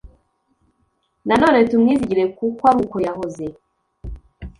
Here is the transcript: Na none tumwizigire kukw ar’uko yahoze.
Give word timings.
Na 1.27 1.35
none 1.41 1.59
tumwizigire 1.69 2.23
kukw 2.37 2.63
ar’uko 2.69 2.95
yahoze. 3.05 3.45